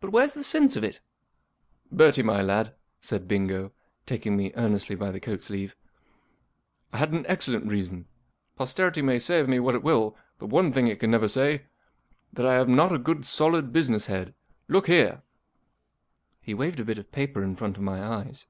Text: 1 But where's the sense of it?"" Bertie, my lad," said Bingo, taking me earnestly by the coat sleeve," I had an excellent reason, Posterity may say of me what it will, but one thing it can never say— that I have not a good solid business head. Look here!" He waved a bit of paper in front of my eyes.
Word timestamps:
1 - -
But 0.00 0.12
where's 0.12 0.32
the 0.32 0.42
sense 0.42 0.76
of 0.76 0.82
it?"" 0.82 1.02
Bertie, 2.00 2.22
my 2.22 2.40
lad," 2.40 2.74
said 3.00 3.28
Bingo, 3.28 3.70
taking 4.06 4.34
me 4.34 4.50
earnestly 4.54 4.96
by 4.96 5.10
the 5.10 5.20
coat 5.20 5.42
sleeve," 5.42 5.76
I 6.94 6.96
had 6.96 7.12
an 7.12 7.26
excellent 7.28 7.66
reason, 7.66 8.06
Posterity 8.56 9.02
may 9.02 9.18
say 9.18 9.40
of 9.40 9.50
me 9.50 9.60
what 9.60 9.74
it 9.74 9.82
will, 9.82 10.16
but 10.38 10.46
one 10.46 10.72
thing 10.72 10.86
it 10.86 10.98
can 11.00 11.10
never 11.10 11.28
say— 11.28 11.64
that 12.32 12.46
I 12.46 12.54
have 12.54 12.66
not 12.70 12.92
a 12.92 12.98
good 12.98 13.26
solid 13.26 13.74
business 13.74 14.06
head. 14.06 14.34
Look 14.68 14.86
here!" 14.86 15.20
He 16.46 16.54
waved 16.54 16.80
a 16.80 16.84
bit 16.86 16.96
of 16.96 17.12
paper 17.12 17.42
in 17.44 17.54
front 17.54 17.76
of 17.76 17.82
my 17.82 18.02
eyes. 18.02 18.46